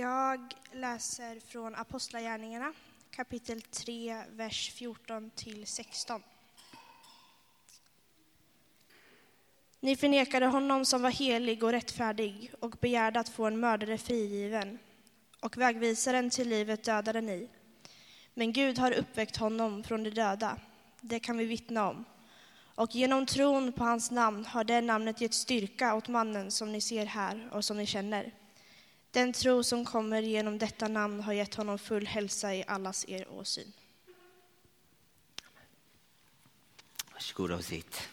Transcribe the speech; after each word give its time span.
Jag 0.00 0.54
läser 0.72 1.40
från 1.40 1.74
Apostlagärningarna 1.74 2.72
kapitel 3.10 3.62
3, 3.62 4.22
vers 4.30 4.72
14 4.72 5.30
till 5.30 5.66
16. 5.66 6.22
Ni 9.80 9.96
förnekade 9.96 10.46
honom 10.46 10.84
som 10.84 11.02
var 11.02 11.10
helig 11.10 11.62
och 11.62 11.72
rättfärdig 11.72 12.52
och 12.60 12.70
begärde 12.70 13.20
att 13.20 13.28
få 13.28 13.44
en 13.44 13.60
mördare 13.60 13.98
frigiven, 13.98 14.78
och 15.40 15.56
vägvisaren 15.56 16.30
till 16.30 16.48
livet 16.48 16.84
dödade 16.84 17.20
ni. 17.20 17.48
Men 18.34 18.52
Gud 18.52 18.78
har 18.78 18.92
uppväckt 18.92 19.36
honom 19.36 19.84
från 19.84 20.04
de 20.04 20.10
döda, 20.10 20.56
det 21.00 21.20
kan 21.20 21.38
vi 21.38 21.44
vittna 21.44 21.88
om. 21.88 22.04
Och 22.74 22.94
genom 22.94 23.26
tron 23.26 23.72
på 23.72 23.84
hans 23.84 24.10
namn 24.10 24.44
har 24.44 24.64
det 24.64 24.80
namnet 24.80 25.20
gett 25.20 25.34
styrka 25.34 25.94
åt 25.94 26.08
mannen 26.08 26.50
som 26.50 26.72
ni 26.72 26.80
ser 26.80 27.06
här 27.06 27.48
och 27.52 27.64
som 27.64 27.76
ni 27.76 27.86
känner. 27.86 28.32
Den 29.10 29.32
tro 29.32 29.62
som 29.62 29.84
kommer 29.84 30.22
genom 30.22 30.58
detta 30.58 30.88
namn 30.88 31.20
har 31.20 31.32
gett 31.32 31.54
honom 31.54 31.78
full 31.78 32.06
hälsa 32.06 32.54
i 32.54 32.64
allas 32.66 33.04
er 33.08 33.28
åsyn. 33.28 33.72
Varsågoda 37.12 37.54
och 37.54 37.64
sitt. 37.64 38.08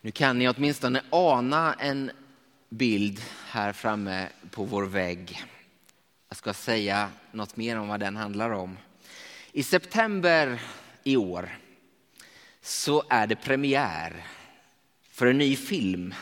Nu 0.00 0.10
kan 0.10 0.38
ni 0.38 0.48
åtminstone 0.48 1.02
ana 1.10 1.74
en 1.74 2.10
bild 2.68 3.22
här 3.46 3.72
framme 3.72 4.28
på 4.50 4.64
vår 4.64 4.82
vägg. 4.82 5.44
Jag 6.28 6.36
ska 6.36 6.54
säga 6.54 7.10
något 7.32 7.56
mer 7.56 7.78
om 7.78 7.88
vad 7.88 8.00
den 8.00 8.16
handlar 8.16 8.50
om. 8.50 8.78
I 9.52 9.62
september 9.62 10.62
i 11.04 11.16
år 11.16 11.58
så 12.62 13.04
är 13.08 13.26
det 13.26 13.36
premiär 13.36 14.26
för 15.10 15.26
en 15.26 15.38
ny 15.38 15.56
film 15.56 16.14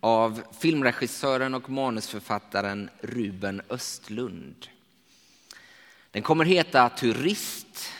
av 0.00 0.42
filmregissören 0.60 1.54
och 1.54 1.70
manusförfattaren 1.70 2.90
Ruben 3.00 3.62
Östlund. 3.70 4.68
Den 6.10 6.22
kommer 6.22 6.44
heta 6.44 6.88
Turist 6.88 7.92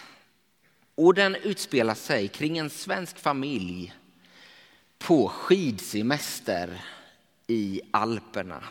och 0.95 1.15
den 1.15 1.35
utspelar 1.35 1.95
sig 1.95 2.29
kring 2.29 2.59
en 2.59 2.71
svensk 2.71 3.19
familj 3.19 3.95
på 4.98 5.29
skidsemester 5.29 6.85
i 7.47 7.81
Alperna. 7.91 8.65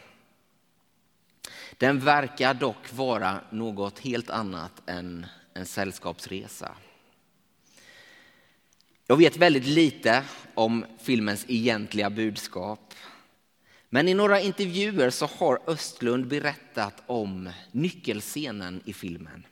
Den 1.78 2.00
verkar 2.00 2.54
dock 2.54 2.94
vara 2.94 3.40
något 3.50 4.00
helt 4.00 4.30
annat 4.30 4.82
än 4.86 5.26
en 5.54 5.66
sällskapsresa. 5.66 6.76
Jag 9.14 9.18
vet 9.18 9.38
väldigt 9.38 9.66
lite 9.66 10.24
om 10.54 10.86
filmens 11.00 11.46
egentliga 11.48 12.10
budskap. 12.10 12.94
Men 13.90 14.08
i 14.08 14.14
några 14.14 14.42
intervjuer 14.42 15.10
så 15.10 15.26
har 15.26 15.60
Östlund 15.68 16.28
berättat 16.28 17.04
om 17.06 17.50
nyckelscenen 17.72 18.82
i 18.86 18.94
filmen. 18.94 19.46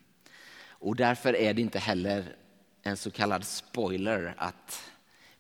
Och 0.68 0.96
därför 0.96 1.36
är 1.36 1.54
det 1.54 1.62
inte 1.62 1.80
heller 1.80 2.36
en 2.84 2.98
så 2.98 3.12
kallad 3.12 3.46
spoiler 3.46 4.34
att 4.38 4.92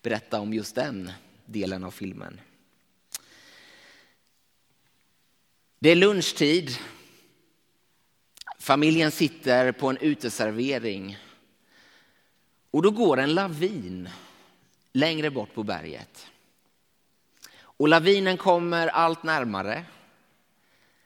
berätta 0.02 0.40
om 0.40 0.54
just 0.54 0.76
den 0.76 1.12
delen 1.46 1.84
av 1.84 1.92
filmen. 1.92 2.42
Det 5.80 5.90
är 5.90 5.96
lunchtid. 5.96 6.78
Familjen 8.60 9.12
sitter 9.12 9.72
på 9.72 9.90
en 9.90 9.98
uteservering. 9.98 11.18
Och 12.72 12.82
då 12.82 12.92
går 12.92 13.20
en 13.20 13.34
lavin 13.34 14.10
längre 14.94 15.32
bort 15.32 15.54
på 15.54 15.64
berget. 15.64 16.28
Och 17.60 17.88
lavinen 17.88 18.38
kommer 18.38 18.88
allt 18.88 19.24
närmare. 19.24 19.86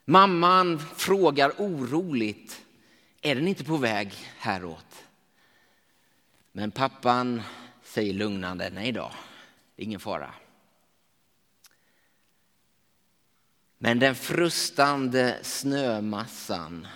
Mamman 0.05 0.79
frågar 0.79 1.53
oroligt, 1.57 2.65
är 3.21 3.35
den 3.35 3.47
inte 3.47 3.63
på 3.63 3.77
väg 3.77 4.13
häråt? 4.37 5.03
Men 6.51 6.71
pappan 6.71 7.41
säger 7.83 8.13
lugnande, 8.13 8.69
nej 8.69 8.91
då, 8.91 9.11
det 9.75 9.81
är 9.81 9.85
ingen 9.85 9.99
fara. 9.99 10.33
Men 13.77 13.99
den 13.99 14.15
frustande 14.15 15.39
snömassan, 15.41 16.87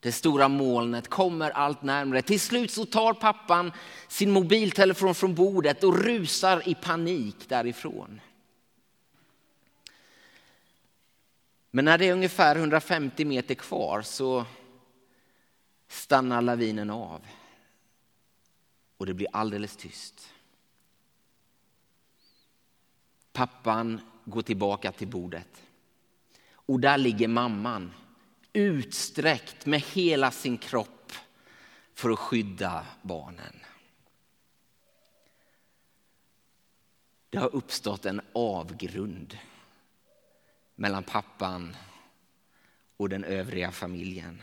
det 0.00 0.12
stora 0.12 0.48
molnet 0.48 1.08
kommer 1.08 1.50
allt 1.50 1.82
närmare. 1.82 2.22
Till 2.22 2.40
slut 2.40 2.70
så 2.70 2.84
tar 2.84 3.14
pappan 3.14 3.72
sin 4.08 4.30
mobiltelefon 4.30 5.14
från 5.14 5.34
bordet 5.34 5.84
och 5.84 5.98
rusar 5.98 6.68
i 6.68 6.74
panik 6.74 7.48
därifrån. 7.48 8.20
Men 11.70 11.84
när 11.84 11.98
det 11.98 12.08
är 12.08 12.12
ungefär 12.12 12.56
150 12.56 13.24
meter 13.24 13.54
kvar 13.54 14.02
så 14.02 14.44
stannar 15.88 16.42
lavinen 16.42 16.90
av. 16.90 17.26
Och 18.96 19.06
det 19.06 19.14
blir 19.14 19.28
alldeles 19.32 19.76
tyst. 19.76 20.28
Pappan 23.32 24.00
går 24.24 24.42
tillbaka 24.42 24.92
till 24.92 25.08
bordet. 25.08 25.62
Och 26.52 26.80
där 26.80 26.98
ligger 26.98 27.28
mamman 27.28 27.92
utsträckt 28.58 29.66
med 29.66 29.80
hela 29.80 30.30
sin 30.30 30.58
kropp 30.58 31.12
för 31.94 32.10
att 32.10 32.18
skydda 32.18 32.86
barnen. 33.02 33.54
Det 37.30 37.38
har 37.38 37.54
uppstått 37.54 38.06
en 38.06 38.20
avgrund 38.32 39.38
mellan 40.74 41.02
pappan 41.02 41.76
och 42.96 43.08
den 43.08 43.24
övriga 43.24 43.72
familjen. 43.72 44.42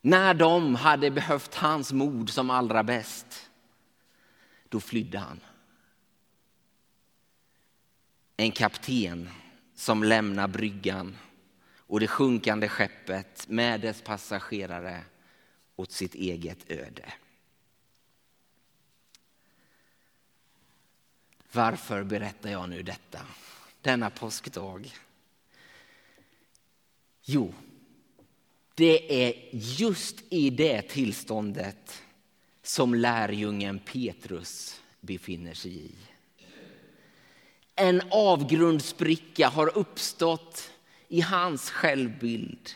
När 0.00 0.34
de 0.34 0.74
hade 0.74 1.10
behövt 1.10 1.54
hans 1.54 1.92
mod 1.92 2.30
som 2.30 2.50
allra 2.50 2.82
bäst, 2.82 3.50
då 4.68 4.80
flydde 4.80 5.18
han. 5.18 5.40
En 8.36 8.52
kapten 8.52 9.30
som 9.74 10.04
lämnar 10.04 10.48
bryggan 10.48 11.16
och 11.90 12.00
det 12.00 12.08
sjunkande 12.08 12.68
skeppet 12.68 13.48
med 13.48 13.80
dess 13.80 14.02
passagerare 14.02 15.04
åt 15.76 15.92
sitt 15.92 16.14
eget 16.14 16.70
öde. 16.70 17.12
Varför 21.52 22.04
berättar 22.04 22.50
jag 22.50 22.68
nu 22.68 22.82
detta 22.82 23.20
denna 23.80 24.10
påskdag? 24.10 24.94
Jo, 27.22 27.54
det 28.74 29.24
är 29.26 29.48
just 29.52 30.16
i 30.28 30.50
det 30.50 30.82
tillståndet 30.82 32.02
som 32.62 32.94
lärjungen 32.94 33.78
Petrus 33.78 34.80
befinner 35.00 35.54
sig 35.54 35.84
i. 35.84 35.94
En 37.74 38.02
avgrundsbricka 38.10 39.48
har 39.48 39.78
uppstått 39.78 40.69
i 41.10 41.20
hans 41.20 41.70
självbild. 41.70 42.70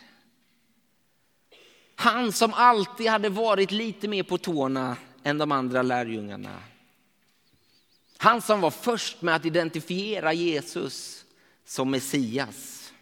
Han 1.94 2.32
som 2.32 2.54
alltid 2.54 3.08
hade 3.08 3.28
varit 3.28 3.70
lite 3.70 4.08
mer 4.08 4.22
på 4.22 4.38
tårna 4.38 4.96
än 5.22 5.38
de 5.38 5.52
andra 5.52 5.82
lärjungarna. 5.82 6.62
Han 8.18 8.42
som 8.42 8.60
var 8.60 8.70
först 8.70 9.22
med 9.22 9.34
att 9.36 9.44
identifiera 9.44 10.32
Jesus 10.32 11.24
som 11.64 11.90
Messias. 11.90 12.92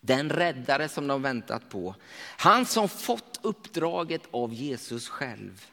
Den 0.00 0.30
räddare 0.30 0.88
som 0.88 1.06
de 1.06 1.22
väntat 1.22 1.70
på. 1.70 1.94
Han 2.38 2.66
som 2.66 2.88
fått 2.88 3.40
uppdraget 3.42 4.22
av 4.30 4.52
Jesus 4.52 5.08
själv. 5.08 5.66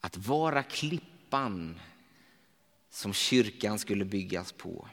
Att 0.00 0.16
vara 0.16 0.62
klippan 0.62 1.80
som 2.90 3.12
kyrkan 3.12 3.78
skulle 3.78 4.04
byggas 4.04 4.52
på. 4.52 4.88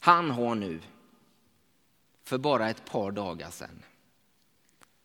Han 0.00 0.30
har 0.30 0.54
nu, 0.54 0.80
för 2.22 2.38
bara 2.38 2.70
ett 2.70 2.84
par 2.84 3.10
dagar 3.10 3.50
sedan, 3.50 3.82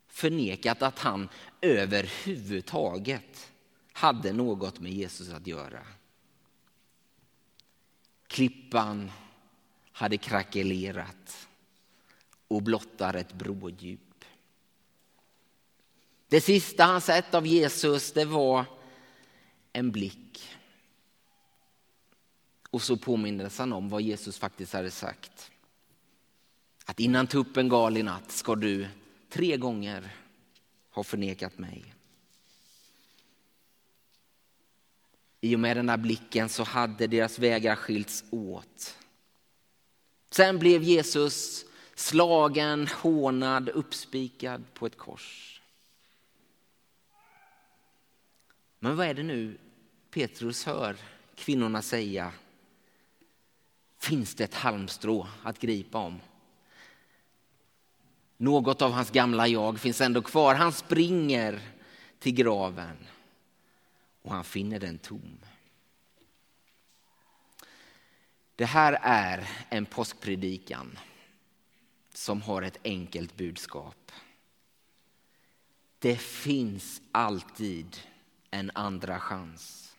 förnekat 0.08 0.82
att 0.82 0.98
han 0.98 1.28
överhuvudtaget 1.60 3.52
hade 3.92 4.32
något 4.32 4.80
med 4.80 4.92
Jesus 4.92 5.32
att 5.32 5.46
göra. 5.46 5.86
Klippan 8.26 9.10
hade 9.92 10.16
krackelerat 10.16 11.48
och 12.48 12.62
blottar 12.62 13.14
ett 13.14 13.32
bråddjup. 13.32 14.24
Det 16.28 16.40
sista 16.40 16.84
han 16.84 17.00
sett 17.00 17.34
av 17.34 17.46
Jesus 17.46 18.12
det 18.12 18.24
var 18.24 18.64
en 19.72 19.92
blick 19.92 20.55
och 22.76 22.82
så 22.82 22.96
påminner 22.96 23.58
han 23.58 23.72
om 23.72 23.88
vad 23.88 24.02
Jesus 24.02 24.38
faktiskt 24.38 24.72
hade 24.72 24.90
sagt. 24.90 25.50
Att 26.84 27.00
innan 27.00 27.26
tuppen 27.26 27.68
gal 27.68 27.96
i 27.96 28.02
natt 28.02 28.30
ska 28.30 28.54
du 28.54 28.88
tre 29.28 29.56
gånger 29.56 30.10
ha 30.90 31.04
förnekat 31.04 31.58
mig. 31.58 31.94
I 35.40 35.54
och 35.56 35.60
med 35.60 35.76
den 35.76 35.86
där 35.86 35.96
blicken 35.96 36.48
så 36.48 36.62
hade 36.62 37.06
deras 37.06 37.38
vägar 37.38 37.76
skilts 37.76 38.24
åt. 38.30 38.96
Sen 40.30 40.58
blev 40.58 40.82
Jesus 40.82 41.64
slagen, 41.94 42.86
hånad, 42.86 43.68
uppspikad 43.68 44.64
på 44.74 44.86
ett 44.86 44.98
kors. 44.98 45.60
Men 48.78 48.96
vad 48.96 49.06
är 49.06 49.14
det 49.14 49.22
nu 49.22 49.58
Petrus 50.10 50.64
hör 50.64 50.96
kvinnorna 51.34 51.82
säga? 51.82 52.32
Finns 53.98 54.34
det 54.34 54.44
ett 54.44 54.54
halmstrå 54.54 55.28
att 55.42 55.58
gripa 55.58 55.98
om? 55.98 56.20
Något 58.36 58.82
av 58.82 58.92
hans 58.92 59.10
gamla 59.10 59.48
jag 59.48 59.80
finns 59.80 60.00
ändå 60.00 60.22
kvar. 60.22 60.54
Han 60.54 60.72
springer 60.72 61.60
till 62.18 62.34
graven 62.34 62.96
och 64.22 64.32
han 64.32 64.44
finner 64.44 64.80
den 64.80 64.98
tom. 64.98 65.38
Det 68.56 68.64
här 68.64 68.98
är 69.02 69.48
en 69.68 69.86
påskpredikan 69.86 70.98
som 72.14 72.42
har 72.42 72.62
ett 72.62 72.78
enkelt 72.84 73.36
budskap. 73.36 74.12
Det 75.98 76.16
finns 76.16 77.02
alltid 77.12 77.96
en 78.50 78.70
andra 78.74 79.20
chans. 79.20 79.94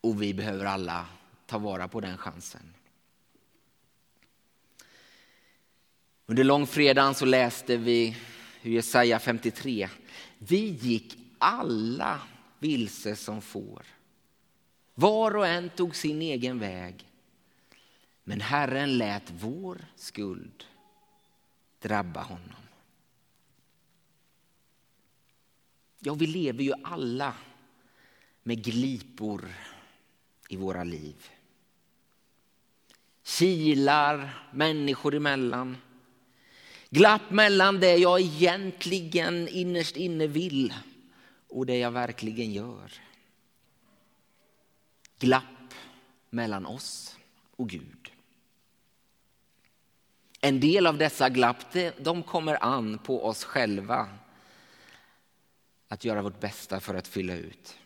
Och 0.00 0.22
vi 0.22 0.34
behöver 0.34 0.64
alla 0.64 1.06
ta 1.48 1.58
vara 1.58 1.88
på 1.88 2.00
den 2.00 2.18
chansen. 2.18 2.74
Under 6.26 6.44
långfredagen 6.44 7.14
så 7.14 7.24
läste 7.24 7.76
vi 7.76 8.16
Jesaja 8.62 9.18
53. 9.18 9.88
Vi 10.38 10.70
gick 10.70 11.18
alla 11.38 12.20
vilse 12.58 13.16
som 13.16 13.42
får. 13.42 13.86
Var 14.94 15.36
och 15.36 15.46
en 15.46 15.70
tog 15.70 15.96
sin 15.96 16.22
egen 16.22 16.58
väg. 16.58 17.08
Men 18.24 18.40
Herren 18.40 18.98
lät 18.98 19.30
vår 19.30 19.84
skuld 19.96 20.64
drabba 21.78 22.22
honom. 22.22 22.62
Ja, 25.98 26.14
vi 26.14 26.26
lever 26.26 26.62
ju 26.62 26.72
alla 26.84 27.34
med 28.42 28.64
glipor 28.64 29.48
i 30.48 30.56
våra 30.56 30.84
liv. 30.84 31.30
Kilar 33.28 34.44
människor 34.52 35.14
emellan. 35.14 35.76
Glapp 36.90 37.30
mellan 37.30 37.80
det 37.80 37.96
jag 37.96 38.20
egentligen 38.20 39.48
innerst 39.48 39.96
inne 39.96 40.26
vill 40.26 40.74
och 41.48 41.66
det 41.66 41.78
jag 41.78 41.90
verkligen 41.90 42.52
gör. 42.52 42.92
Glapp 45.18 45.74
mellan 46.30 46.66
oss 46.66 47.16
och 47.56 47.68
Gud. 47.68 48.12
En 50.40 50.60
del 50.60 50.86
av 50.86 50.98
dessa 50.98 51.28
glapp 51.28 51.76
de 51.98 52.22
kommer 52.22 52.64
an 52.64 52.98
på 52.98 53.26
oss 53.26 53.44
själva 53.44 54.08
att 55.88 56.04
göra 56.04 56.22
vårt 56.22 56.40
bästa 56.40 56.80
för 56.80 56.94
att 56.94 57.08
fylla 57.08 57.34
ut. 57.34 57.78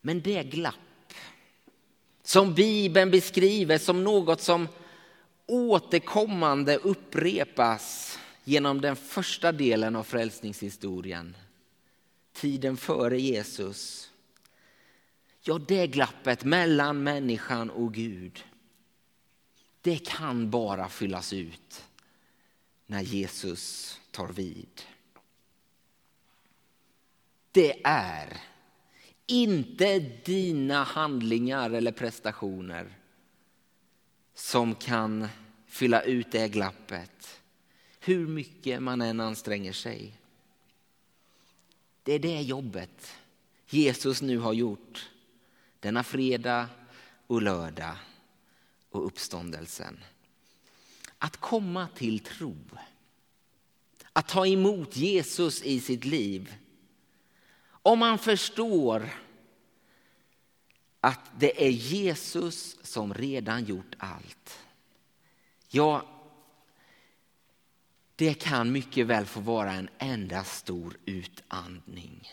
Men 0.00 0.20
det 0.20 0.42
glapp 0.42 0.74
som 2.34 2.54
Bibeln 2.54 3.10
beskriver 3.10 3.78
som 3.78 4.04
något 4.04 4.40
som 4.40 4.68
återkommande 5.46 6.76
upprepas 6.76 8.18
genom 8.44 8.80
den 8.80 8.96
första 8.96 9.52
delen 9.52 9.96
av 9.96 10.02
frälsningshistorien, 10.02 11.36
tiden 12.32 12.76
före 12.76 13.20
Jesus. 13.20 14.10
Ja, 15.40 15.58
det 15.58 15.86
glappet 15.86 16.44
mellan 16.44 17.02
människan 17.02 17.70
och 17.70 17.94
Gud, 17.94 18.44
det 19.80 19.96
kan 19.96 20.50
bara 20.50 20.88
fyllas 20.88 21.32
ut 21.32 21.84
när 22.86 23.02
Jesus 23.02 24.00
tar 24.10 24.28
vid. 24.28 24.82
Det 27.52 27.80
är 27.84 28.40
inte 29.26 29.98
dina 30.24 30.82
handlingar 30.82 31.70
eller 31.70 31.92
prestationer 31.92 32.98
som 34.34 34.74
kan 34.74 35.28
fylla 35.66 36.02
ut 36.02 36.32
det 36.32 36.48
glappet. 36.48 37.40
Hur 38.00 38.26
mycket 38.26 38.82
man 38.82 39.02
än 39.02 39.20
anstränger 39.20 39.72
sig. 39.72 40.18
Det 42.02 42.12
är 42.12 42.18
det 42.18 42.40
jobbet 42.40 43.16
Jesus 43.68 44.22
nu 44.22 44.38
har 44.38 44.52
gjort 44.52 45.10
denna 45.80 46.04
fredag 46.04 46.68
och 47.26 47.42
lördag 47.42 47.96
och 48.90 49.06
uppståndelsen. 49.06 50.04
Att 51.18 51.36
komma 51.36 51.88
till 51.94 52.20
tro. 52.20 52.56
Att 54.12 54.28
ta 54.28 54.46
emot 54.46 54.96
Jesus 54.96 55.62
i 55.62 55.80
sitt 55.80 56.04
liv. 56.04 56.54
Om 57.86 57.98
man 57.98 58.18
förstår 58.18 59.10
att 61.00 61.30
det 61.38 61.66
är 61.66 61.70
Jesus 61.70 62.76
som 62.82 63.14
redan 63.14 63.64
gjort 63.64 63.94
allt. 63.98 64.58
Ja, 65.68 66.06
det 68.16 68.34
kan 68.34 68.72
mycket 68.72 69.06
väl 69.06 69.26
få 69.26 69.40
vara 69.40 69.72
en 69.72 69.88
enda 69.98 70.44
stor 70.44 70.96
utandning. 71.04 72.32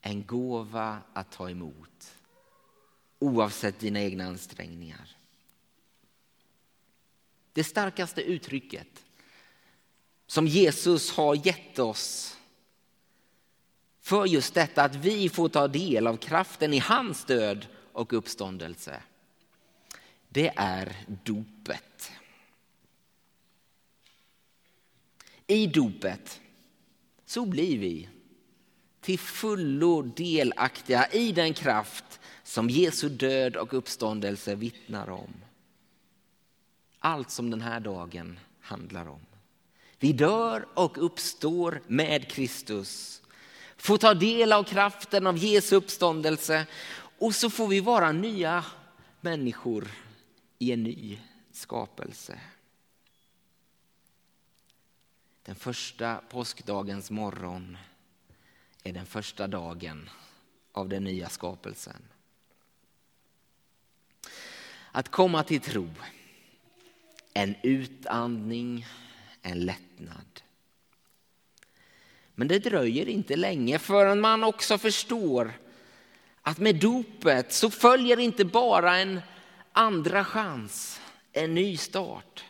En 0.00 0.26
gåva 0.26 0.98
att 1.12 1.32
ta 1.32 1.50
emot 1.50 2.14
oavsett 3.18 3.78
dina 3.78 4.00
egna 4.00 4.24
ansträngningar. 4.24 5.16
Det 7.52 7.64
starkaste 7.64 8.22
uttrycket 8.22 9.04
som 10.26 10.46
Jesus 10.46 11.10
har 11.10 11.46
gett 11.46 11.78
oss 11.78 12.35
för 14.06 14.26
just 14.26 14.54
detta 14.54 14.82
att 14.82 14.94
vi 14.94 15.28
får 15.28 15.48
ta 15.48 15.68
del 15.68 16.06
av 16.06 16.16
kraften 16.16 16.74
i 16.74 16.78
hans 16.78 17.24
död 17.24 17.66
och 17.92 18.12
uppståndelse. 18.12 19.02
Det 20.28 20.52
är 20.56 20.96
dopet. 21.24 22.12
I 25.46 25.66
dopet 25.66 26.40
så 27.24 27.46
blir 27.46 27.78
vi 27.78 28.08
till 29.00 29.18
fullo 29.18 30.02
delaktiga 30.02 31.08
i 31.12 31.32
den 31.32 31.54
kraft 31.54 32.20
som 32.42 32.70
Jesu 32.70 33.08
död 33.08 33.56
och 33.56 33.74
uppståndelse 33.74 34.54
vittnar 34.54 35.10
om. 35.10 35.34
Allt 36.98 37.30
som 37.30 37.50
den 37.50 37.60
här 37.60 37.80
dagen 37.80 38.38
handlar 38.60 39.08
om. 39.08 39.20
Vi 39.98 40.12
dör 40.12 40.68
och 40.74 41.04
uppstår 41.04 41.82
med 41.86 42.30
Kristus 42.30 43.22
få 43.76 43.98
ta 43.98 44.14
del 44.14 44.52
av 44.52 44.64
kraften 44.64 45.26
av 45.26 45.38
Jesu 45.38 45.76
uppståndelse 45.76 46.66
och 47.18 47.34
så 47.34 47.50
får 47.50 47.68
vi 47.68 47.80
vara 47.80 48.12
nya 48.12 48.64
människor 49.20 49.88
i 50.58 50.72
en 50.72 50.82
ny 50.82 51.18
skapelse. 51.52 52.40
Den 55.42 55.54
första 55.54 56.20
påskdagens 56.28 57.10
morgon 57.10 57.78
är 58.82 58.92
den 58.92 59.06
första 59.06 59.46
dagen 59.46 60.10
av 60.72 60.88
den 60.88 61.04
nya 61.04 61.28
skapelsen. 61.28 62.02
Att 64.92 65.08
komma 65.08 65.42
till 65.42 65.60
tro, 65.60 65.90
en 67.34 67.54
utandning, 67.62 68.86
en 69.42 69.60
lättnad. 69.60 70.42
Men 72.38 72.48
det 72.48 72.58
dröjer 72.58 73.08
inte 73.08 73.36
länge 73.36 73.78
förrän 73.78 74.20
man 74.20 74.44
också 74.44 74.78
förstår 74.78 75.52
att 76.42 76.58
med 76.58 76.76
dopet 76.76 77.52
så 77.52 77.70
följer 77.70 78.18
inte 78.18 78.44
bara 78.44 78.96
en 78.96 79.20
andra 79.72 80.24
chans, 80.24 81.00
en 81.32 81.54
ny 81.54 81.76
start. 81.76 82.44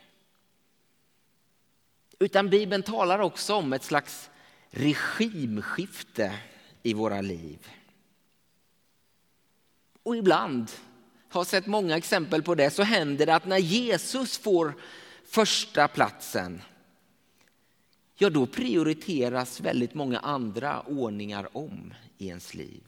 Utan 2.18 2.50
Bibeln 2.50 2.82
talar 2.82 3.18
också 3.18 3.54
om 3.54 3.72
ett 3.72 3.84
slags 3.84 4.30
regimskifte 4.70 6.38
i 6.82 6.94
våra 6.94 7.20
liv. 7.20 7.68
Och 10.02 10.16
ibland, 10.16 10.70
har 11.28 11.44
sett 11.44 11.66
många 11.66 11.96
exempel 11.96 12.42
på 12.42 12.54
det, 12.54 12.70
så 12.70 12.82
händer 12.82 13.26
det 13.26 13.34
att 13.34 13.46
när 13.46 13.58
Jesus 13.58 14.38
får 14.38 14.74
första 15.24 15.88
platsen 15.88 16.62
ja 18.16 18.30
då 18.30 18.46
prioriteras 18.46 19.60
väldigt 19.60 19.94
många 19.94 20.18
andra 20.18 20.82
ordningar 20.82 21.56
om 21.56 21.94
i 22.18 22.28
ens 22.28 22.54
liv. 22.54 22.82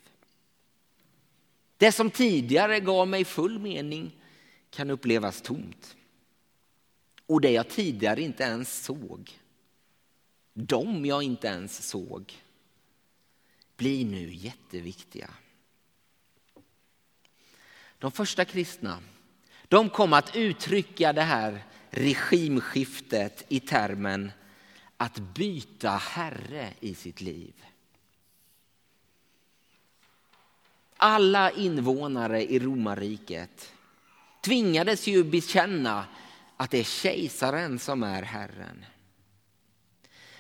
Det 1.77 1.93
som 1.93 2.11
tidigare 2.11 2.81
gav 2.81 3.09
mig 3.09 3.25
full 3.25 3.59
mening 3.59 4.11
kan 4.71 4.91
upplevas 4.91 5.43
tomt. 5.43 5.97
Och 7.27 7.41
det 7.41 7.51
jag 7.51 7.69
tidigare 7.69 8.23
inte 8.23 8.43
ens 8.43 8.85
såg, 8.85 9.31
de 10.55 11.07
jag 11.07 11.23
inte 11.23 11.47
ens 11.47 11.89
såg, 11.89 12.35
blir 13.77 14.05
nu 14.05 14.35
jätteviktiga. 14.35 15.31
De 17.99 18.13
första 18.13 18.45
kristna 18.45 19.03
de 19.69 19.91
kom 19.91 20.13
att 20.13 20.37
uttrycka 20.37 21.13
det 21.13 21.23
här 21.23 21.65
regimskiftet 21.91 23.45
i 23.49 23.61
termen 23.61 24.33
att 24.99 25.19
byta 25.19 25.91
herre 25.91 26.73
i 26.81 26.95
sitt 26.95 27.21
liv. 27.21 27.55
Alla 30.97 31.51
invånare 31.51 32.53
i 32.53 32.59
romarriket 32.59 33.73
tvingades 34.41 35.07
ju 35.07 35.25
bekänna 35.25 36.05
att 36.57 36.71
det 36.71 36.79
är 36.79 36.85
kejsaren 36.85 37.79
som 37.79 38.03
är 38.03 38.23
Herren. 38.23 38.85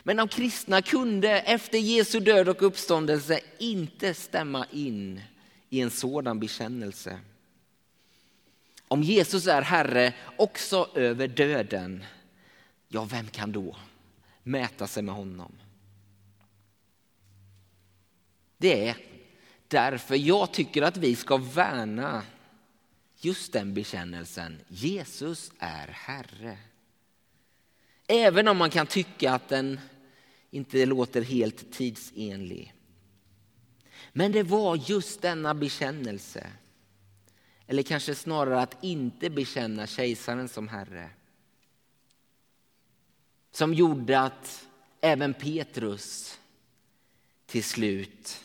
Men 0.03 0.17
de 0.17 0.29
kristna 0.29 0.83
kunde 0.83 1.41
efter 1.41 1.79
Jesu 1.79 2.21
död 2.21 2.49
och 2.49 2.62
uppståndelse 2.62 3.41
inte 3.59 4.15
stämma 4.15 4.67
in 4.73 5.21
i 5.69 5.81
en 5.81 5.91
sådan 5.91 6.41
bekännelse. 6.41 7.21
Om 8.88 9.03
Jesus 9.03 9.47
är 9.47 9.62
Herre 9.62 10.12
också 10.37 10.88
över 10.95 11.29
döden, 11.29 12.05
ja 12.88 13.05
vem 13.05 13.29
kan 13.29 13.53
då 13.53 13.77
mäta 14.49 14.87
sig 14.87 15.02
med 15.02 15.14
honom? 15.14 15.52
Det 18.59 18.88
är 18.88 18.97
därför 19.69 20.14
jag 20.14 20.52
tycker 20.52 20.83
att 20.83 20.97
vi 20.97 21.17
ska 21.17 21.37
värna 21.37 22.23
just 23.17 23.52
den 23.52 23.75
bekännelsen. 23.75 24.61
Jesus 24.69 25.52
är 25.59 25.88
Herre. 25.88 26.59
Även 28.07 28.49
om 28.49 28.57
man 28.57 28.71
kan 28.71 28.87
tycka 28.87 29.33
att 29.33 29.49
den 29.49 29.81
inte 30.50 30.87
låter 30.87 31.23
helt 31.23 31.73
tidsenlig. 31.73 32.75
Men 34.12 34.33
det 34.33 34.43
var 34.43 34.76
just 34.76 35.23
denna 35.23 35.55
bekännelse, 35.55 36.47
eller 37.67 37.83
kanske 37.83 38.14
snarare 38.14 38.61
att 38.61 38.85
inte 38.85 39.31
bekänna 39.31 39.87
kejsaren 39.87 40.49
som 40.49 40.69
herre, 40.69 41.11
som 43.50 43.75
gjorde 43.75 44.21
att 44.21 44.67
även 45.00 45.35
Petrus 45.35 46.38
till 47.47 47.64
slut 47.64 48.45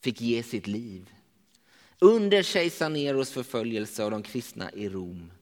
fick 0.00 0.20
ge 0.20 0.42
sitt 0.42 0.66
liv 0.66 1.12
under 1.98 2.42
kejsar 2.42 2.88
Neros 2.88 3.30
förföljelse 3.30 4.04
av 4.04 4.10
de 4.10 4.22
kristna 4.22 4.70
i 4.70 4.88
Rom, 4.88 5.32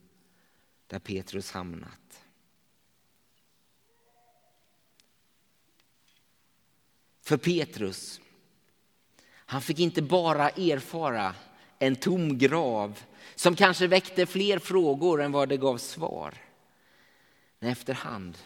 där 0.87 0.99
Petrus 0.99 1.51
hamnat. 1.51 2.23
För 7.21 7.37
Petrus, 7.37 8.21
han 9.25 9.61
fick 9.61 9.79
inte 9.79 10.01
bara 10.01 10.49
erfara 10.49 11.35
en 11.79 11.95
tom 11.95 12.37
grav 12.37 12.99
som 13.35 13.55
kanske 13.55 13.87
väckte 13.87 14.25
fler 14.25 14.59
frågor 14.59 15.21
än 15.21 15.31
vad 15.31 15.49
det 15.49 15.57
gav 15.57 15.77
svar. 15.77 16.33
Men 17.59 17.69
efterhand 17.71 18.37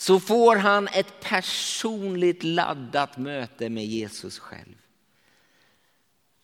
så 0.00 0.20
får 0.20 0.56
han 0.56 0.88
ett 0.88 1.20
personligt 1.20 2.42
laddat 2.42 3.16
möte 3.16 3.68
med 3.68 3.84
Jesus 3.86 4.38
själv 4.38 4.74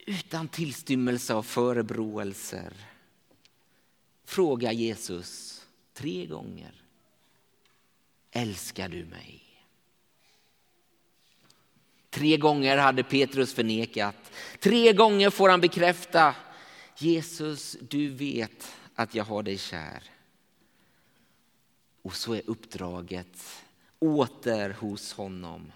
utan 0.07 0.49
tillstymmelse 0.49 1.35
av 1.35 1.43
förebråelser 1.43 2.73
frågar 4.25 4.73
Jesus 4.73 5.61
tre 5.93 6.27
gånger. 6.27 6.73
Älskar 8.31 8.89
du 8.89 9.05
mig? 9.05 9.41
Tre 12.11 12.37
gånger 12.37 12.77
hade 12.77 13.03
Petrus 13.03 13.55
förnekat. 13.55 14.33
Tre 14.61 14.93
gånger 14.93 15.31
får 15.31 15.49
han 15.49 15.61
bekräfta. 15.61 16.35
Jesus, 16.99 17.77
du 17.81 18.09
vet 18.09 18.77
att 18.95 19.15
jag 19.15 19.25
har 19.25 19.43
dig 19.43 19.59
kär. 19.59 20.14
Och 22.05 22.17
så 22.17 22.35
är 22.35 22.43
uppdraget 22.47 23.63
åter 23.99 24.71
hos 24.71 25.13
honom. 25.13 25.73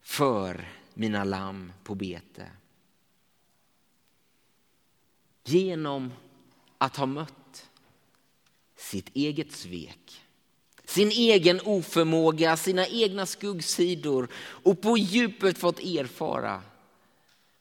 För 0.00 0.68
mina 0.94 1.24
lamm 1.24 1.72
på 1.84 1.94
bete. 1.94 2.50
Genom 5.44 6.12
att 6.78 6.96
ha 6.96 7.06
mött 7.06 7.70
sitt 8.76 9.16
eget 9.16 9.52
svek, 9.52 10.22
sin 10.84 11.10
egen 11.10 11.60
oförmåga, 11.60 12.56
sina 12.56 12.86
egna 12.86 13.26
skuggsidor 13.26 14.28
och 14.36 14.80
på 14.80 14.98
djupet 14.98 15.58
fått 15.58 15.78
erfara 15.78 16.62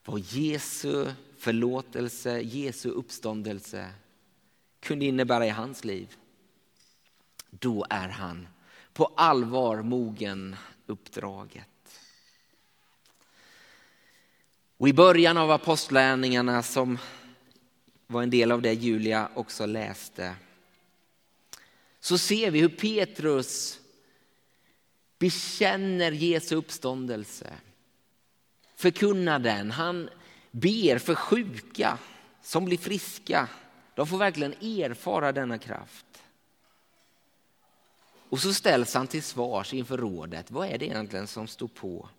vad 0.05 0.19
Jesu 0.19 1.11
förlåtelse, 1.37 2.39
Jesu 2.39 2.89
uppståndelse 2.89 3.93
kunde 4.81 5.05
innebära 5.05 5.45
i 5.45 5.49
hans 5.49 5.83
liv. 5.83 6.15
Då 7.49 7.85
är 7.89 8.09
han 8.09 8.47
på 8.93 9.11
allvar 9.15 9.81
mogen 9.81 10.55
uppdraget. 10.85 11.67
Och 14.77 14.89
i 14.89 14.93
början 14.93 15.37
av 15.37 15.51
apostlärningarna 15.51 16.63
som 16.63 16.97
var 18.07 18.23
en 18.23 18.29
del 18.29 18.51
av 18.51 18.61
det 18.61 18.73
Julia 18.73 19.29
också 19.35 19.65
läste 19.65 20.35
så 21.99 22.17
ser 22.17 22.51
vi 22.51 22.59
hur 22.59 22.69
Petrus 22.69 23.79
bekänner 25.19 26.11
Jesu 26.11 26.55
uppståndelse, 26.55 27.53
förkunnar 28.75 29.39
den. 29.39 29.71
Han 29.71 30.09
ber 30.51 30.97
för 30.97 31.15
sjuka 31.15 31.97
som 32.41 32.65
blir 32.65 32.77
friska. 32.77 33.47
De 34.01 34.07
får 34.07 34.17
verkligen 34.17 34.53
erfara 34.53 35.31
denna 35.31 35.57
kraft. 35.57 36.23
Och 38.29 38.39
så 38.39 38.53
ställs 38.53 38.93
han 38.93 39.07
till 39.07 39.23
svars 39.23 39.73
inför 39.73 39.97
rådet. 39.97 40.51
Vad 40.51 40.67
är 40.67 40.77
det 40.77 40.85
egentligen 40.85 41.27
som 41.27 41.47
står 41.47 41.67
på? 41.67 42.09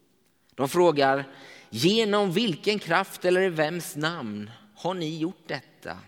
De 0.55 0.69
frågar, 0.69 1.29
genom 1.71 2.33
vilken 2.33 2.79
kraft 2.79 3.25
eller 3.25 3.41
i 3.41 3.49
vems 3.49 3.97
namn 3.97 4.51
har 4.75 4.95
ni 4.95 5.19
gjort 5.19 5.43
detta? 5.47 5.99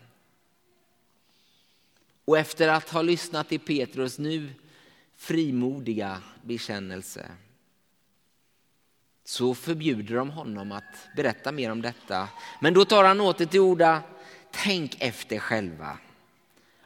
Och 2.25 2.39
efter 2.39 2.69
att 2.69 2.91
ha 2.91 3.03
lyssnat 3.03 3.49
till 3.49 3.61
Petrus 3.61 4.19
nu 4.19 4.55
frimodiga 5.17 6.23
bekännelse 6.43 7.31
så 9.25 9.55
förbjuder 9.55 10.15
de 10.15 10.31
honom 10.31 10.73
att 10.73 11.09
berätta 11.17 11.53
mer 11.53 11.71
om 11.71 11.83
detta. 11.83 12.29
Men 12.61 12.75
då 12.75 12.85
tar 12.85 13.05
han 13.05 13.21
åter 13.21 13.47
till 13.47 13.61
orda, 13.61 14.03
tänk 14.63 15.03
efter 15.03 15.39
själva. 15.39 15.99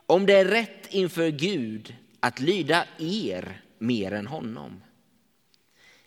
Om 0.06 0.26
det 0.26 0.32
är 0.32 0.44
rätt 0.44 0.86
inför 0.90 1.30
Gud 1.30 1.96
att 2.20 2.40
lyda 2.40 2.86
er 2.98 3.62
mer 3.78 4.12
än 4.12 4.26
honom. 4.26 4.82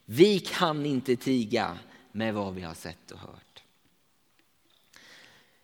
Vi 0.05 0.39
kan 0.39 0.85
inte 0.85 1.15
tiga 1.15 1.79
med 2.11 2.33
vad 2.33 2.55
vi 2.55 2.61
har 2.61 2.73
sett 2.73 3.11
och 3.11 3.19
hört. 3.19 3.63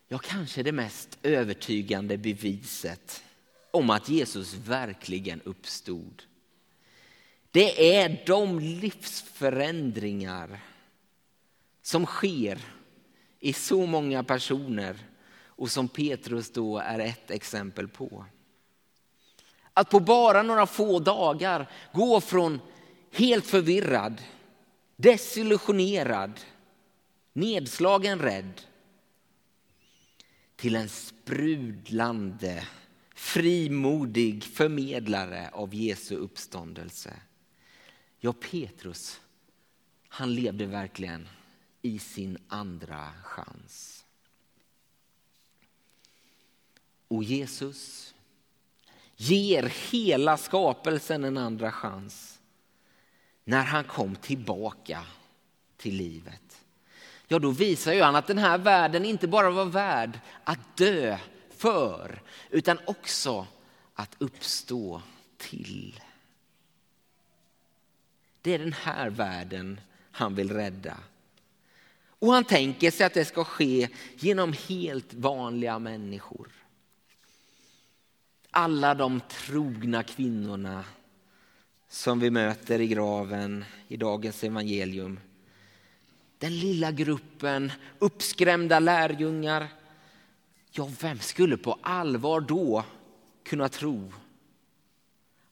Ja, 0.08 0.18
kanske 0.18 0.64
det 0.64 0.72
mest 0.72 1.18
övertygande 1.24 2.18
beviset 2.18 3.24
om 3.72 3.90
att 3.90 4.10
Jesus 4.10 4.54
verkligen 4.54 5.42
uppstod. 5.42 6.24
Det 7.52 7.96
är 7.96 8.24
de 8.26 8.60
livsförändringar 8.60 10.60
som 11.82 12.06
sker 12.06 12.60
i 13.40 13.54
så 13.54 13.86
många 13.86 14.24
personer 14.24 15.07
och 15.58 15.72
som 15.72 15.88
Petrus 15.88 16.52
då 16.52 16.78
är 16.78 17.00
ett 17.00 17.32
exempel 17.32 17.88
på. 17.88 18.26
Att 19.74 19.90
på 19.90 20.00
bara 20.00 20.44
några 20.44 20.66
få 20.66 21.00
dagar 21.00 21.72
gå 21.94 22.22
från 22.22 22.60
helt 23.12 23.46
förvirrad 23.46 24.22
desillusionerad, 24.98 26.40
nedslagen, 27.34 28.20
rädd 28.20 28.62
till 30.56 30.76
en 30.76 30.90
sprudlande, 30.90 32.68
frimodig 33.16 34.44
förmedlare 34.44 35.50
av 35.50 35.76
Jesu 35.76 36.16
uppståndelse. 36.16 37.14
Ja, 38.20 38.34
Petrus, 38.34 39.22
han 40.08 40.36
levde 40.36 40.66
verkligen 40.66 41.28
i 41.82 42.00
sin 42.00 42.38
andra 42.48 43.14
chans. 43.24 43.97
Och 47.08 47.24
Jesus 47.24 48.14
ger 49.16 49.74
hela 49.92 50.38
skapelsen 50.38 51.24
en 51.24 51.38
andra 51.38 51.72
chans 51.72 52.40
när 53.44 53.64
han 53.64 53.84
kom 53.84 54.16
tillbaka 54.16 55.04
till 55.78 55.96
livet. 55.96 56.66
Ja, 57.28 57.40
då 57.40 57.52
visar 57.52 57.94
ju 57.94 58.02
han 58.02 58.16
att 58.16 58.28
den 58.28 58.38
här 58.38 58.58
världen 58.58 59.06
inte 59.06 59.28
bara 59.28 59.50
var 59.50 59.66
värd 59.66 60.20
att 60.44 60.78
dö 60.78 61.18
för, 61.50 62.22
utan 62.50 62.80
också 62.86 63.48
att 63.94 64.16
uppstå 64.18 65.02
till. 65.38 66.00
Det 68.42 68.54
är 68.54 68.60
den 68.60 68.74
här 68.74 69.10
världen 69.10 69.82
han 70.12 70.36
vill 70.36 70.52
rädda. 70.52 70.98
Och 72.20 72.34
han 72.34 72.44
tänker 72.44 72.92
sig 72.92 73.06
att 73.06 73.14
det 73.14 73.26
ska 73.26 73.44
ske 73.44 73.90
genom 74.16 74.54
helt 74.68 75.14
vanliga 75.14 75.80
människor. 75.80 76.57
Alla 78.60 78.96
de 78.96 79.22
trogna 79.30 80.04
kvinnorna 80.04 80.84
som 81.90 82.20
vi 82.20 82.30
möter 82.30 82.82
i 82.82 82.88
graven 82.88 83.66
i 83.88 83.98
dagens 83.98 84.44
evangelium. 84.44 85.20
Den 86.38 86.60
lilla 86.60 86.92
gruppen 86.92 87.72
uppskrämda 88.00 88.80
lärjungar. 88.80 89.68
Ja, 90.72 90.90
vem 91.02 91.20
skulle 91.20 91.58
på 91.58 91.78
allvar 91.82 92.42
då 92.42 92.84
kunna 93.44 93.70
tro 93.70 94.14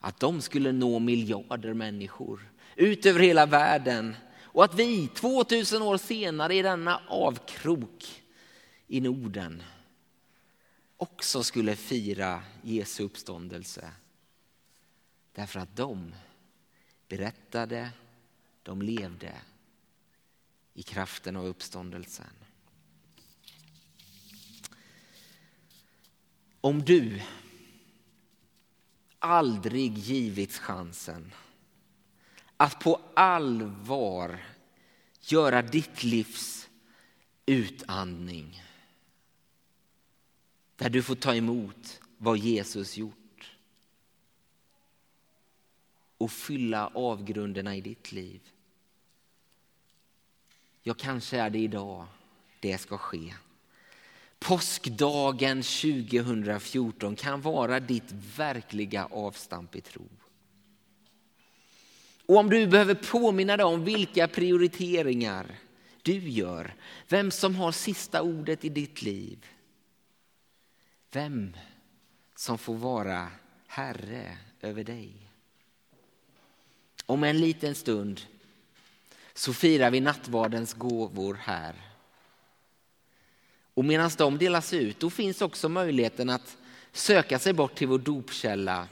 att 0.00 0.20
de 0.20 0.40
skulle 0.40 0.72
nå 0.72 0.98
miljarder 0.98 1.74
människor 1.74 2.48
ut 2.76 3.06
över 3.06 3.20
hela 3.20 3.46
världen 3.46 4.16
och 4.40 4.64
att 4.64 4.74
vi 4.74 5.08
2000 5.08 5.82
år 5.82 5.96
senare 5.96 6.54
i 6.54 6.62
denna 6.62 7.00
avkrok 7.08 8.22
i 8.86 9.00
Norden 9.00 9.62
också 10.96 11.42
skulle 11.42 11.76
fira 11.76 12.42
Jesu 12.62 13.02
uppståndelse. 13.04 13.92
Därför 15.32 15.60
att 15.60 15.76
de 15.76 16.14
berättade, 17.08 17.92
de 18.62 18.82
levde 18.82 19.32
i 20.74 20.82
kraften 20.82 21.36
av 21.36 21.46
uppståndelsen. 21.46 22.30
Om 26.60 26.84
du 26.84 27.22
aldrig 29.18 29.98
givits 29.98 30.58
chansen 30.58 31.32
att 32.56 32.80
på 32.80 33.00
allvar 33.14 34.46
göra 35.20 35.62
ditt 35.62 36.02
livs 36.02 36.68
utandning 37.46 38.62
där 40.76 40.90
du 40.90 41.02
får 41.02 41.14
ta 41.14 41.34
emot 41.34 42.00
vad 42.18 42.38
Jesus 42.38 42.96
gjort 42.96 43.56
och 46.18 46.32
fylla 46.32 46.90
avgrunderna 46.94 47.76
i 47.76 47.80
ditt 47.80 48.12
liv. 48.12 48.40
Ja, 50.82 50.94
kanske 50.94 51.38
är 51.38 51.50
det 51.50 51.58
idag 51.58 52.06
det 52.60 52.78
ska 52.78 52.98
ske. 52.98 53.34
Påskdagen 54.38 55.62
2014 55.62 57.16
kan 57.16 57.40
vara 57.40 57.80
ditt 57.80 58.12
verkliga 58.36 59.04
avstamp 59.04 59.76
i 59.76 59.80
tro. 59.80 60.08
Och 62.26 62.36
om 62.36 62.50
du 62.50 62.66
behöver 62.66 62.94
påminna 62.94 63.56
dig 63.56 63.66
om 63.66 63.84
vilka 63.84 64.28
prioriteringar 64.28 65.58
du 66.02 66.28
gör, 66.28 66.74
vem 67.08 67.30
som 67.30 67.54
har 67.54 67.72
sista 67.72 68.22
ordet 68.22 68.64
i 68.64 68.68
ditt 68.68 69.02
liv, 69.02 69.46
vem 71.16 71.56
som 72.34 72.58
får 72.58 72.74
vara 72.74 73.28
Herre 73.66 74.38
över 74.60 74.84
dig. 74.84 75.12
Om 77.06 77.24
en 77.24 77.40
liten 77.40 77.74
stund 77.74 78.20
så 79.34 79.54
firar 79.54 79.90
vi 79.90 80.00
nattvardens 80.00 80.74
gåvor 80.74 81.34
här. 81.34 81.74
Och 83.74 83.84
medan 83.84 84.10
de 84.18 84.38
delas 84.38 84.72
ut, 84.72 85.00
då 85.00 85.10
finns 85.10 85.42
också 85.42 85.68
möjligheten 85.68 86.30
att 86.30 86.56
söka 86.92 87.38
sig 87.38 87.52
bort 87.52 87.74
till 87.74 87.88
vår 87.88 87.98
dopkälla. 87.98 88.88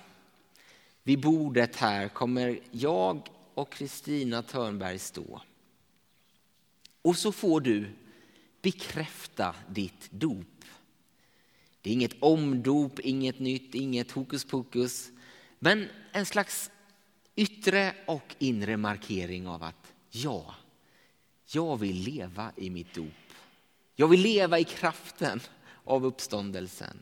Vid 1.02 1.20
bordet 1.20 1.76
här 1.76 2.08
kommer 2.08 2.60
jag 2.70 3.28
och 3.54 3.72
Kristina 3.72 4.42
Törnberg 4.42 4.98
stå. 4.98 5.40
Och 7.02 7.16
så 7.16 7.32
får 7.32 7.60
du 7.60 7.90
bekräfta 8.62 9.54
ditt 9.68 10.10
dop. 10.10 10.53
Det 11.84 11.90
är 11.90 11.94
inget 11.94 12.22
omdop, 12.22 13.00
inget 13.00 13.38
nytt, 13.38 13.74
inget 13.74 14.10
hokus 14.10 14.44
pokus. 14.44 15.12
Men 15.58 15.88
en 16.12 16.26
slags 16.26 16.70
yttre 17.36 17.94
och 18.06 18.34
inre 18.38 18.76
markering 18.76 19.48
av 19.48 19.62
att 19.62 19.92
ja, 20.10 20.54
jag 21.46 21.76
vill 21.76 21.96
leva 21.96 22.52
i 22.56 22.70
mitt 22.70 22.94
dop. 22.94 23.34
Jag 23.96 24.08
vill 24.08 24.20
leva 24.20 24.58
i 24.58 24.64
kraften 24.64 25.40
av 25.84 26.06
uppståndelsen. 26.06 26.98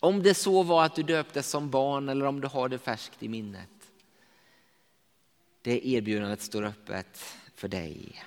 Om 0.00 0.22
det 0.22 0.34
så 0.34 0.62
var 0.62 0.84
att 0.84 0.94
du 0.94 1.02
döptes 1.02 1.48
som 1.48 1.70
barn 1.70 2.08
eller 2.08 2.26
om 2.26 2.40
du 2.40 2.48
har 2.48 2.68
det 2.68 2.78
färskt 2.78 3.22
i 3.22 3.28
minnet. 3.28 3.92
Det 5.62 5.88
erbjudandet 5.88 6.42
står 6.42 6.62
öppet 6.62 7.24
för 7.54 7.68
dig. 7.68 8.24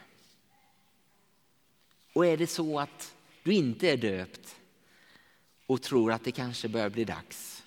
Och 2.14 2.26
är 2.26 2.38
det 2.38 2.48
så 2.48 2.80
att 2.80 3.16
du 3.44 3.54
inte 3.54 3.92
är 3.92 3.98
döpt 3.98 4.56
och 5.74 5.82
tror 5.82 6.12
att 6.12 6.24
det 6.24 6.32
kanske 6.32 6.68
börjar 6.68 6.90
bli 6.90 7.06
dags. 7.06 7.64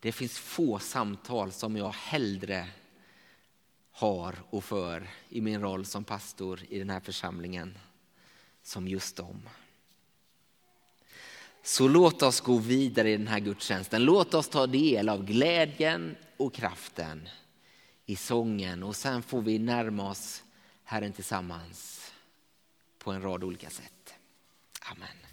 Det 0.00 0.12
finns 0.12 0.38
få 0.38 0.78
samtal 0.78 1.52
som 1.52 1.76
jag 1.76 1.90
hellre 1.90 2.68
har 3.92 4.34
och 4.50 4.64
för 4.64 5.10
i 5.28 5.40
min 5.40 5.60
roll 5.60 5.84
som 5.84 6.04
pastor 6.04 6.60
i 6.68 6.78
den 6.78 6.90
här 6.90 7.00
församlingen 7.00 7.78
som 8.62 8.88
just 8.88 9.16
dem. 9.16 9.42
Så 11.62 11.88
låt 11.88 12.22
oss 12.22 12.40
gå 12.40 12.58
vidare 12.58 13.10
i 13.10 13.16
den 13.16 13.28
här 13.28 13.40
gudstjänsten. 13.40 14.04
Låt 14.04 14.34
oss 14.34 14.48
ta 14.48 14.66
del 14.66 15.08
av 15.08 15.24
glädjen 15.24 16.16
och 16.36 16.54
kraften 16.54 17.28
i 18.06 18.16
sången 18.16 18.82
och 18.82 18.96
sen 18.96 19.22
får 19.22 19.42
vi 19.42 19.58
närma 19.58 20.10
oss 20.10 20.42
Herren 20.84 21.12
tillsammans 21.12 22.10
på 22.98 23.12
en 23.12 23.22
rad 23.22 23.44
olika 23.44 23.70
sätt. 23.70 24.14
Amen. 24.80 25.27